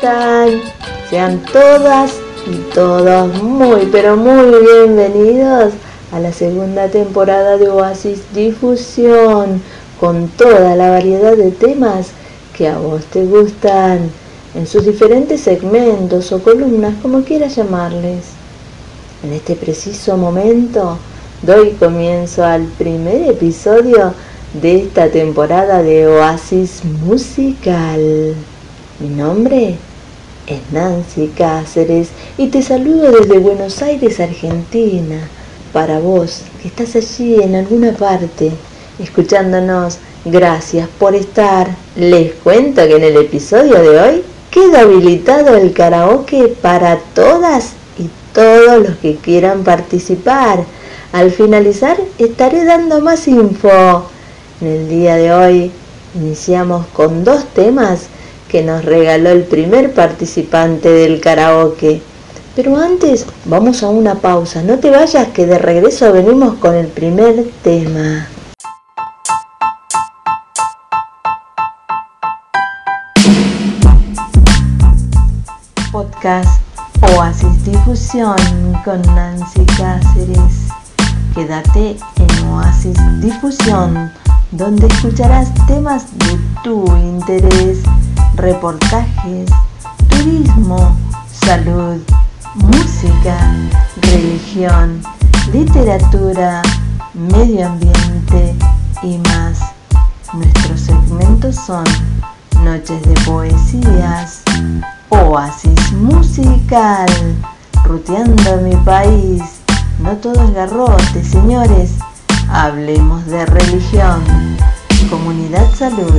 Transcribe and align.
Sean 0.00 1.42
todas 1.52 2.12
y 2.46 2.56
todos 2.74 3.42
muy, 3.42 3.86
pero 3.90 4.14
muy 4.14 4.60
bienvenidos 4.60 5.72
a 6.12 6.20
la 6.20 6.32
segunda 6.32 6.88
temporada 6.88 7.56
de 7.56 7.70
Oasis 7.70 8.20
Difusión 8.34 9.62
con 9.98 10.28
toda 10.28 10.76
la 10.76 10.90
variedad 10.90 11.34
de 11.34 11.50
temas 11.50 12.08
que 12.54 12.68
a 12.68 12.76
vos 12.76 13.06
te 13.06 13.24
gustan 13.24 14.10
en 14.54 14.66
sus 14.66 14.84
diferentes 14.84 15.40
segmentos 15.40 16.30
o 16.30 16.42
columnas, 16.42 16.94
como 17.00 17.22
quieras 17.22 17.56
llamarles. 17.56 18.26
En 19.24 19.32
este 19.32 19.56
preciso 19.56 20.18
momento 20.18 20.98
doy 21.40 21.70
comienzo 21.70 22.44
al 22.44 22.64
primer 22.64 23.30
episodio 23.30 24.12
de 24.60 24.82
esta 24.82 25.08
temporada 25.08 25.82
de 25.82 26.06
Oasis 26.06 26.84
Musical. 26.84 28.34
Mi 28.98 29.10
nombre 29.10 29.76
es 30.46 30.72
Nancy 30.72 31.30
Cáceres 31.36 32.08
y 32.38 32.46
te 32.46 32.62
saludo 32.62 33.10
desde 33.10 33.36
Buenos 33.36 33.82
Aires, 33.82 34.20
Argentina. 34.20 35.28
Para 35.74 35.98
vos 35.98 36.44
que 36.62 36.68
estás 36.68 36.96
allí 36.96 37.34
en 37.42 37.56
alguna 37.56 37.92
parte 37.92 38.52
escuchándonos, 38.98 39.98
gracias 40.24 40.88
por 40.98 41.14
estar. 41.14 41.68
Les 41.94 42.32
cuento 42.36 42.86
que 42.86 42.96
en 42.96 43.04
el 43.04 43.18
episodio 43.18 43.82
de 43.82 44.00
hoy 44.00 44.22
queda 44.50 44.80
habilitado 44.80 45.54
el 45.56 45.74
karaoke 45.74 46.56
para 46.62 46.98
todas 47.14 47.72
y 47.98 48.08
todos 48.32 48.88
los 48.88 48.96
que 48.96 49.16
quieran 49.16 49.62
participar. 49.62 50.64
Al 51.12 51.32
finalizar 51.32 51.98
estaré 52.18 52.64
dando 52.64 53.02
más 53.02 53.28
info. 53.28 54.08
En 54.62 54.68
el 54.68 54.88
día 54.88 55.16
de 55.16 55.34
hoy 55.34 55.70
iniciamos 56.14 56.86
con 56.94 57.24
dos 57.24 57.44
temas 57.52 58.08
que 58.48 58.62
nos 58.62 58.84
regaló 58.84 59.30
el 59.30 59.44
primer 59.44 59.92
participante 59.92 60.88
del 60.88 61.20
karaoke. 61.20 62.00
Pero 62.54 62.76
antes 62.76 63.26
vamos 63.44 63.82
a 63.82 63.88
una 63.88 64.16
pausa. 64.16 64.62
No 64.62 64.78
te 64.78 64.90
vayas 64.90 65.28
que 65.28 65.46
de 65.46 65.58
regreso 65.58 66.12
venimos 66.12 66.54
con 66.54 66.74
el 66.74 66.86
primer 66.86 67.50
tema. 67.62 68.28
Podcast 75.92 76.60
Oasis 77.02 77.64
Difusión 77.64 78.36
con 78.84 79.02
Nancy 79.02 79.64
Cáceres. 79.76 80.68
Quédate 81.34 81.96
en 82.16 82.46
Oasis 82.48 82.96
Difusión 83.20 84.10
donde 84.52 84.86
escucharás 84.86 85.52
temas 85.66 86.06
de 86.18 86.38
tu 86.62 86.86
interés, 86.96 87.82
reportajes, 88.36 89.50
turismo, 90.08 90.96
salud, 91.32 92.00
música, 92.54 93.38
religión, 94.02 95.02
literatura, 95.52 96.62
medio 97.14 97.66
ambiente 97.66 98.54
y 99.02 99.18
más. 99.18 99.60
Nuestros 100.32 100.80
segmentos 100.80 101.56
son 101.56 101.84
Noches 102.62 103.02
de 103.02 103.14
Poesías, 103.24 104.42
Oasis 105.08 105.92
Musical, 105.92 107.06
Ruteando 107.84 108.56
mi 108.62 108.74
país, 108.76 109.42
no 110.00 110.16
todo 110.16 110.42
es 110.42 110.54
garrote, 110.54 111.24
señores 111.24 111.92
Hablemos 112.48 113.26
de 113.26 113.44
religión, 113.44 114.22
comunidad 115.10 115.66
salud 115.74 116.18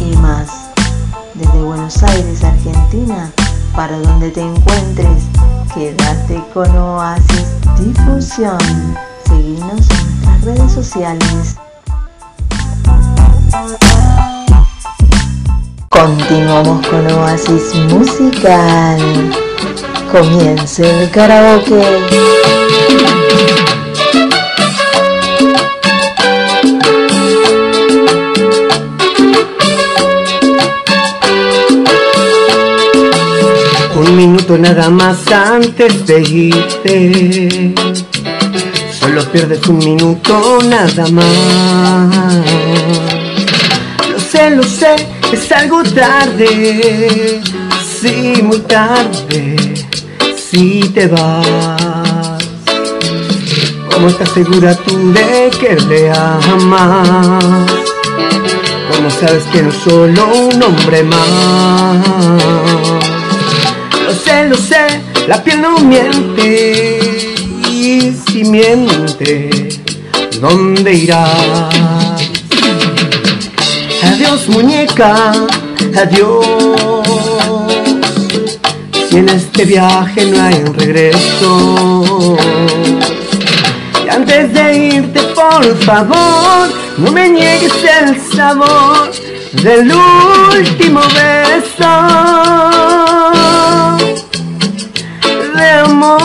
y 0.00 0.16
más. 0.16 0.71
Buenos 1.92 2.16
Aires, 2.16 2.44
Argentina, 2.44 3.30
para 3.76 3.98
donde 3.98 4.30
te 4.30 4.40
encuentres, 4.40 5.24
quédate 5.74 6.42
con 6.54 6.74
Oasis 6.74 7.46
Difusión. 7.78 8.58
Seguinos 9.26 9.86
en 9.90 10.08
nuestras 10.08 10.42
redes 10.42 10.72
sociales. 10.72 11.56
Continuamos 15.90 16.86
con 16.86 17.06
Oasis 17.12 17.74
Musical. 17.90 19.30
Comienza 20.10 20.82
el 20.86 21.10
karaoke. 21.10 22.51
Nada 34.74 34.88
más 34.88 35.30
antes 35.30 36.06
de 36.06 36.22
irte. 36.22 37.74
Solo 38.98 39.22
pierdes 39.30 39.66
un 39.68 39.76
minuto 39.78 40.60
nada 40.64 41.06
más. 41.08 42.36
Lo 44.10 44.18
sé, 44.18 44.50
lo 44.50 44.62
sé, 44.62 44.96
es 45.30 45.52
algo 45.52 45.82
tarde. 45.82 47.42
Sí, 48.00 48.40
muy 48.42 48.60
tarde. 48.60 49.56
Si 50.34 50.80
te 50.94 51.06
vas. 51.06 52.42
¿Cómo 53.92 54.08
estás 54.08 54.30
segura 54.30 54.74
tú 54.74 55.12
de 55.12 55.50
que 55.60 55.76
le 55.86 56.10
amas? 56.10 57.44
¿Cómo 58.90 59.10
sabes 59.10 59.44
que 59.52 59.62
no 59.62 59.70
solo 59.70 60.28
un 60.34 60.62
hombre 60.62 61.02
más? 61.02 63.11
Lo 64.12 64.18
sé, 64.18 64.46
lo 64.46 64.56
sé, 64.56 65.00
la 65.26 65.42
piel 65.42 65.62
no 65.62 65.78
miente. 65.78 67.34
Y 67.66 68.12
si 68.12 68.44
miente, 68.44 69.48
¿dónde 70.38 70.92
irás? 70.92 71.74
Adiós, 74.02 74.48
muñeca, 74.50 75.32
adiós. 75.96 76.44
Si 79.08 79.16
en 79.16 79.30
este 79.30 79.64
viaje 79.64 80.26
no 80.26 80.42
hay 80.42 80.62
regreso. 80.76 82.36
Y 84.04 84.08
antes 84.10 84.52
de 84.52 84.76
irte, 84.88 85.22
por 85.34 85.64
favor, 85.84 86.68
no 86.98 87.12
me 87.12 87.30
niegues 87.30 87.72
el 87.82 88.20
sabor 88.36 89.10
del 89.52 89.92
último 89.92 91.00
beso 91.00 91.92
de 95.54 95.70
amor. 95.84 96.21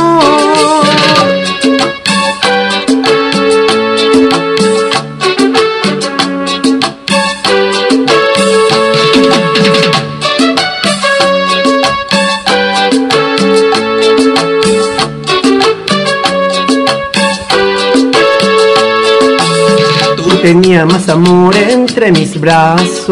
Más 20.86 21.10
amor 21.10 21.56
entre 21.56 22.12
mis 22.12 22.40
brazos 22.40 23.10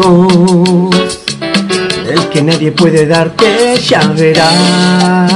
el 2.08 2.28
que 2.28 2.40
nadie 2.40 2.70
puede 2.70 3.06
darte, 3.06 3.76
ya 3.76 4.06
verás. 4.16 5.32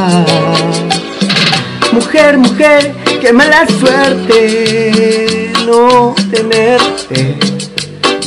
Mujer, 1.93 2.39
mujer, 2.39 2.95
qué 3.21 3.33
mala 3.33 3.67
suerte 3.67 5.53
no 5.67 6.15
tenerte 6.31 7.37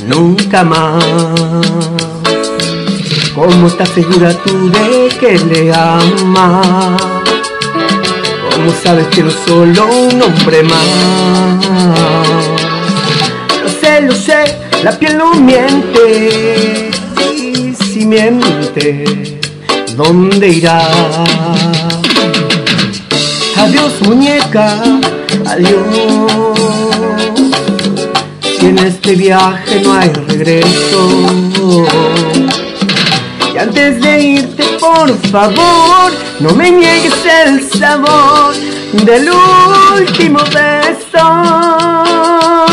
nunca 0.05 0.65
más. 0.65 1.05
¿Cómo 3.33 3.67
estás 3.67 3.87
segura 3.89 4.33
tú 4.43 4.69
de 4.69 5.15
que 5.17 5.39
le 5.39 5.73
amas? 5.73 7.01
¿Cómo 8.51 8.69
sabes 8.83 9.07
que 9.07 9.23
no 9.23 9.31
solo 9.31 9.87
un 9.87 10.21
hombre 10.21 10.61
más? 10.63 12.62
Lo 14.01 14.15
sé, 14.15 14.43
la 14.83 14.91
piel 14.97 15.17
no 15.17 15.35
miente 15.35 16.89
y 17.31 17.75
si 17.75 18.05
miente, 18.05 19.39
¿dónde 19.95 20.49
irá? 20.49 20.89
Adiós 23.55 24.01
muñeca, 24.01 24.81
adiós. 25.45 26.57
Si 28.41 28.65
en 28.65 28.79
este 28.79 29.15
viaje 29.15 29.81
no 29.81 29.93
hay 29.93 30.09
regreso. 30.09 31.27
Y 33.53 33.57
antes 33.59 34.01
de 34.01 34.21
irte, 34.21 34.63
por 34.79 35.15
favor, 35.29 36.11
no 36.39 36.49
me 36.55 36.71
niegues 36.71 37.13
el 37.45 37.69
sabor 37.79 38.55
del 39.05 39.29
último 39.29 40.39
beso 40.45 42.72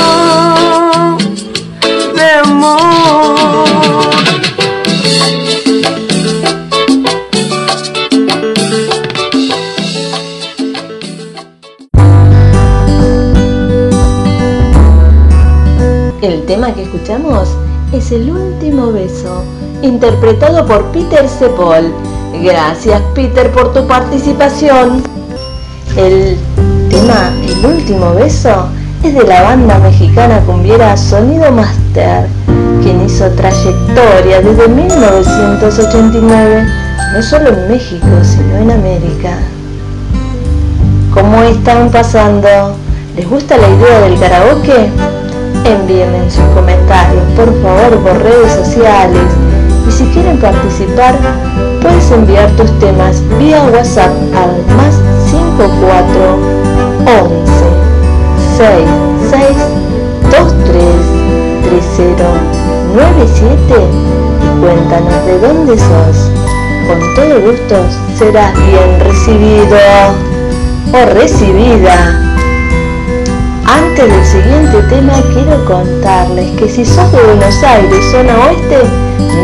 El 16.23 16.45
tema 16.45 16.75
que 16.75 16.83
escuchamos 16.83 17.49
es 17.95 18.13
El 18.13 18.31
último 18.31 18.93
beso, 18.93 19.43
interpretado 19.81 20.67
por 20.67 20.85
Peter 20.93 21.27
Cepol. 21.27 21.95
Gracias 22.43 23.01
Peter 23.15 23.51
por 23.51 23.73
tu 23.73 23.87
participación. 23.87 25.03
El 25.97 26.37
tema 26.91 27.33
El 27.43 27.65
último 27.65 28.13
beso 28.13 28.67
es 29.03 29.15
de 29.15 29.25
la 29.25 29.41
banda 29.45 29.79
mexicana 29.79 30.41
cumbiera 30.41 30.95
Sonido 30.95 31.51
Master, 31.53 32.27
quien 32.83 33.01
hizo 33.07 33.27
trayectoria 33.31 34.43
desde 34.43 34.69
1989, 34.69 36.67
no 37.15 37.23
solo 37.23 37.49
en 37.49 37.67
México, 37.69 38.07
sino 38.23 38.59
en 38.59 38.73
América. 38.73 39.39
¿Cómo 41.15 41.43
están 41.45 41.91
pasando? 41.91 42.75
¿Les 43.17 43.27
gusta 43.27 43.57
la 43.57 43.71
idea 43.71 44.01
del 44.01 44.21
karaoke? 44.21 44.91
Envíenme 45.65 46.31
sus 46.31 46.45
comentarios, 46.55 47.23
por 47.37 47.47
favor, 47.63 47.99
por 48.03 48.23
redes 48.23 48.53
sociales. 48.53 49.23
Y 49.89 49.93
si 49.93 50.05
quieren 50.07 50.39
participar, 50.39 51.19
puedes 51.83 52.11
enviar 52.11 52.51
tus 52.53 52.71
temas 52.79 53.23
vía 53.39 53.63
WhatsApp 53.73 54.13
al 54.35 54.77
más 54.77 54.95
54 55.31 56.61
11 57.07 57.81
6 58.57 58.71
6 59.31 59.43
2 60.31 60.55
3 60.65 60.83
3 61.69 61.85
0 61.97 62.17
9 62.95 63.13
7 63.35 63.55
y 64.43 64.61
cuéntanos 64.61 65.27
de 65.27 65.39
dónde 65.41 65.79
sos. 65.79 66.31
Con 66.89 67.15
todo 67.15 67.41
gusto 67.41 67.77
serás 68.19 68.53
bien 68.67 69.01
recibido 69.01 69.79
o 70.93 71.15
recibida. 71.15 72.40
Antes 73.73 74.11
del 74.11 74.25
siguiente 74.27 74.83
tema 74.89 75.13
quiero 75.33 75.65
contarles 75.65 76.51
que 76.59 76.69
si 76.69 76.85
sos 76.85 77.13
de 77.13 77.23
Buenos 77.23 77.63
Aires, 77.63 78.05
zona 78.11 78.37
oeste, 78.47 78.81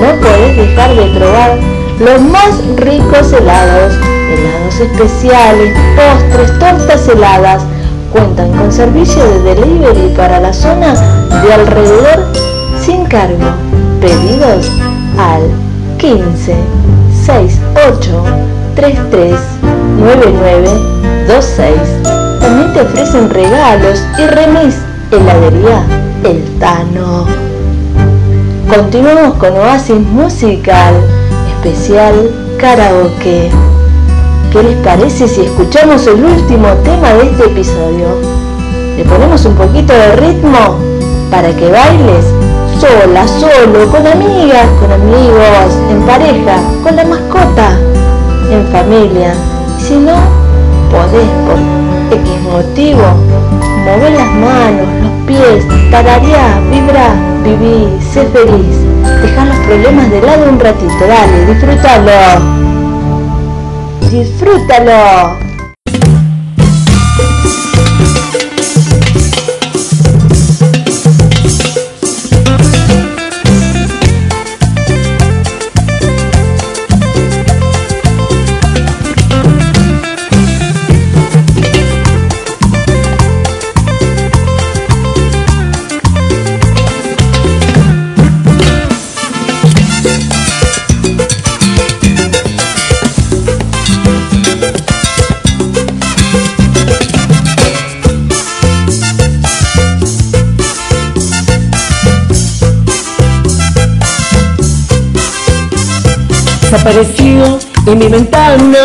no 0.00 0.20
podés 0.20 0.56
dejar 0.56 0.96
de 0.96 1.17
probar 1.17 1.58
los 2.00 2.20
más 2.23 2.61
ricos 2.75 3.32
helados, 3.32 3.94
helados 3.94 4.81
especiales, 4.81 5.73
postres, 5.94 6.58
tortas 6.58 7.08
heladas. 7.08 7.62
Cuentan 8.12 8.50
con 8.56 8.73
servicio 8.73 9.23
de 9.23 9.55
delivery 9.55 10.12
para 10.17 10.40
la 10.40 10.52
zona 10.52 10.94
de 11.44 11.52
alrededor 11.55 12.26
sin 12.81 13.05
cargo. 13.05 13.44
Pedidos 14.00 14.69
al 15.19 15.43
15 15.99 16.56
68 17.25 18.25
33 18.75 19.38
99 20.00 20.69
26 20.69 20.87
también 20.96 21.16
te 22.76 22.82
ofrecen 22.82 23.31
regalos 23.31 24.05
y 24.19 24.26
remis. 24.26 24.76
Heladería 25.11 25.82
El 26.25 26.43
Tano. 26.58 27.25
Continuamos 28.69 29.38
con 29.38 29.56
Oasis 29.56 29.99
Musical, 29.99 30.94
especial 31.55 32.31
karaoke. 32.58 33.50
¿Qué 34.52 34.62
les 34.62 34.76
parece 34.84 35.26
si 35.26 35.43
escuchamos 35.43 36.06
el 36.06 36.23
último 36.23 36.69
tema 36.84 37.14
de 37.14 37.31
este 37.31 37.44
episodio? 37.46 38.08
Le 38.99 39.05
ponemos 39.05 39.43
un 39.46 39.55
poquito 39.55 39.94
de 39.94 40.17
ritmo 40.17 40.76
para 41.31 41.49
que 41.56 41.70
bailes 41.70 42.26
sola, 42.78 43.26
solo, 43.26 43.90
con 43.90 44.06
amigas, 44.06 44.67
con 44.81 44.93
amigos, 44.93 45.73
en 45.90 46.02
pareja, 46.02 46.61
con 46.82 46.94
la 46.94 47.05
mascota, 47.06 47.78
en 48.50 48.67
familia. 48.70 49.32
Si 49.78 49.94
no, 49.94 50.17
podés 50.90 51.31
por 51.46 51.86
X 52.11 52.41
motivo, 52.43 53.03
mueve 53.85 54.11
las 54.11 54.31
manos, 54.35 54.87
los 55.03 55.26
pies, 55.26 55.64
tarareá, 55.91 56.61
vibra, 56.70 57.14
viví, 57.43 57.99
sé 58.12 58.25
feliz. 58.26 58.76
Deja 59.23 59.44
los 59.44 59.56
problemas 59.67 60.11
de 60.11 60.23
lado 60.23 60.49
un 60.49 60.61
ratito, 60.61 61.06
dale, 61.06 61.47
disfrútalo. 61.47 62.12
Disfrútalo. 64.11 65.46
Apareció 106.73 107.59
en 107.87 107.99
mi 107.99 108.09
ventana, 108.09 108.79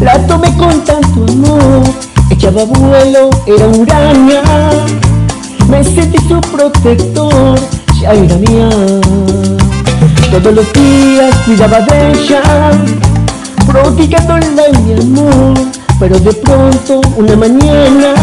la 0.00 0.26
tomé 0.26 0.54
con 0.56 0.84
tanto 0.84 1.24
amor, 1.32 1.82
echaba 2.28 2.64
vuelo, 2.64 3.30
era 3.46 3.66
uraña, 3.66 4.42
me 5.68 5.82
sentí 5.82 6.18
su 6.28 6.40
protector, 6.40 7.58
ya 8.00 8.12
era 8.12 8.36
mía. 8.36 8.68
Todos 10.30 10.54
los 10.54 10.72
días 10.72 11.34
cuidaba 11.46 11.80
de 11.80 12.12
ella, 12.12 12.42
prodigándola 13.66 14.64
mi 14.84 14.92
amor, 15.00 15.58
pero 15.98 16.18
de 16.18 16.32
pronto 16.32 17.00
una 17.16 17.36
mañana, 17.36 18.14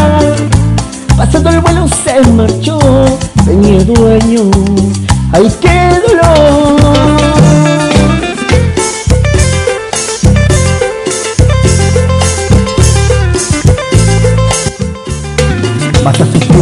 pasando 1.16 1.50
el 1.50 1.60
vuelo 1.60 1.86
se 1.88 2.20
marchó, 2.32 2.78
tenía 3.44 3.82
dueño, 3.84 4.50
ay 5.32 5.52
qué 5.60 6.07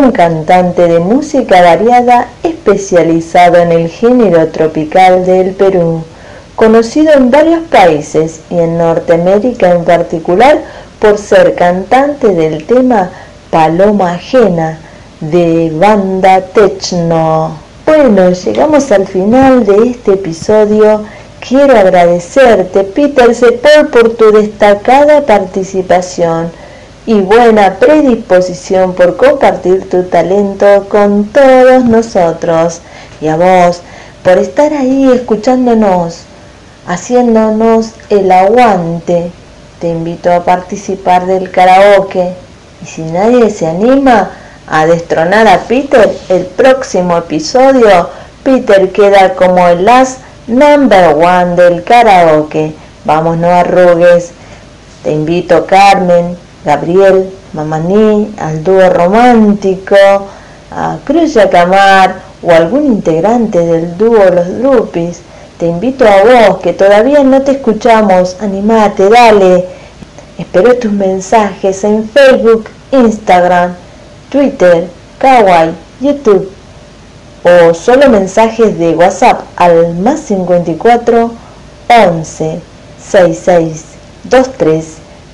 un 0.00 0.10
cantante 0.10 0.88
de 0.88 0.98
música 0.98 1.62
variada 1.62 2.28
especializado 2.42 3.58
en 3.58 3.70
el 3.70 3.88
género 3.88 4.48
tropical 4.48 5.24
del 5.24 5.52
Perú, 5.52 6.02
conocido 6.56 7.12
en 7.12 7.30
varios 7.30 7.60
países 7.68 8.40
y 8.50 8.58
en 8.58 8.78
Norteamérica 8.78 9.70
en 9.70 9.84
particular 9.84 10.62
por 10.98 11.18
ser 11.18 11.54
cantante 11.54 12.28
del 12.28 12.64
tema 12.64 13.10
Paloma 13.50 14.14
Ajena 14.14 14.78
de 15.20 15.70
banda 15.72 16.40
Techno. 16.40 17.56
Bueno, 17.86 18.30
llegamos 18.30 18.90
al 18.90 19.06
final 19.06 19.64
de 19.64 19.90
este 19.90 20.14
episodio. 20.14 21.02
Quiero 21.46 21.78
agradecerte, 21.78 22.82
Peter 22.82 23.34
Cepol, 23.34 23.88
por 23.92 24.14
tu 24.16 24.32
destacada 24.32 25.20
participación 25.22 26.63
y 27.06 27.20
buena 27.20 27.74
predisposición 27.74 28.94
por 28.94 29.16
compartir 29.16 29.88
tu 29.90 30.04
talento 30.04 30.86
con 30.88 31.26
todos 31.26 31.84
nosotros 31.84 32.80
y 33.20 33.28
a 33.28 33.36
vos 33.36 33.82
por 34.22 34.38
estar 34.38 34.72
ahí 34.72 35.10
escuchándonos, 35.12 36.20
haciéndonos 36.86 37.92
el 38.08 38.32
aguante. 38.32 39.30
Te 39.80 39.88
invito 39.88 40.32
a 40.32 40.44
participar 40.44 41.26
del 41.26 41.50
karaoke 41.50 42.32
y 42.82 42.86
si 42.86 43.02
nadie 43.02 43.50
se 43.50 43.66
anima 43.66 44.30
a 44.66 44.86
destronar 44.86 45.46
a 45.46 45.58
Peter, 45.58 46.10
el 46.30 46.46
próximo 46.46 47.18
episodio 47.18 48.08
Peter 48.42 48.90
queda 48.92 49.34
como 49.34 49.68
el 49.68 49.84
last 49.84 50.20
number 50.46 51.14
one 51.14 51.56
del 51.56 51.82
karaoke. 51.84 52.74
Vamos, 53.04 53.36
no 53.36 53.48
arrugues. 53.48 54.32
Te 55.02 55.12
invito, 55.12 55.66
Carmen, 55.66 56.38
Gabriel, 56.64 57.30
Mamaní, 57.52 58.34
al 58.38 58.64
dúo 58.64 58.88
romántico, 58.90 59.96
a 60.70 60.96
Cruz 61.04 61.38
Camar 61.50 62.16
o 62.42 62.50
algún 62.50 62.86
integrante 62.86 63.58
del 63.58 63.96
dúo 63.96 64.24
Los 64.30 64.58
Drupis, 64.58 65.20
te 65.58 65.66
invito 65.66 66.04
a 66.06 66.22
vos 66.24 66.58
que 66.58 66.72
todavía 66.72 67.22
no 67.22 67.42
te 67.42 67.52
escuchamos, 67.52 68.36
animate, 68.40 69.08
dale. 69.08 69.64
Espero 70.36 70.74
tus 70.76 70.90
mensajes 70.90 71.84
en 71.84 72.08
Facebook, 72.08 72.64
Instagram, 72.90 73.74
Twitter, 74.30 74.88
Kawaii, 75.18 75.72
YouTube 76.00 76.50
o 77.44 77.74
solo 77.74 78.08
mensajes 78.08 78.78
de 78.78 78.94
WhatsApp 78.94 79.42
al 79.56 79.94
más 79.96 80.20
54 80.20 81.30
11 81.88 82.60
66 82.98 83.84
23 84.24 84.84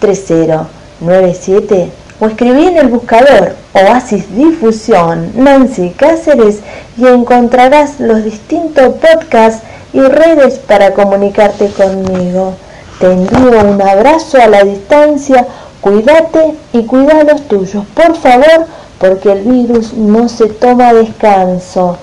30 0.00 0.79
97 1.00 1.90
o 2.20 2.26
escribí 2.26 2.66
en 2.66 2.76
el 2.76 2.88
buscador 2.88 3.56
Oasis 3.72 4.34
Difusión 4.36 5.32
Nancy 5.34 5.90
Cáceres 5.90 6.60
y 6.96 7.06
encontrarás 7.06 7.98
los 7.98 8.24
distintos 8.24 8.94
podcasts 8.96 9.62
y 9.92 10.00
redes 10.00 10.58
para 10.58 10.92
comunicarte 10.92 11.68
conmigo. 11.68 12.54
Te 13.00 13.12
envío 13.12 13.60
un 13.60 13.80
abrazo 13.80 14.38
a 14.40 14.46
la 14.46 14.62
distancia, 14.62 15.46
cuídate 15.80 16.54
y 16.72 16.84
cuida 16.84 17.20
a 17.20 17.24
los 17.24 17.42
tuyos, 17.48 17.84
por 17.94 18.14
favor, 18.16 18.66
porque 18.98 19.32
el 19.32 19.40
virus 19.40 19.94
no 19.94 20.28
se 20.28 20.46
toma 20.46 20.92
descanso. 20.92 21.96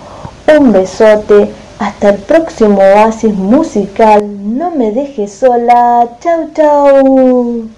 Un 0.57 0.71
besote, 0.71 1.51
hasta 1.77 2.09
el 2.09 2.17
próximo 2.17 2.79
oasis 2.79 3.35
musical, 3.35 4.23
no 4.57 4.71
me 4.71 4.91
dejes 4.91 5.31
sola, 5.33 6.07
chau 6.19 6.49
chau. 6.55 7.76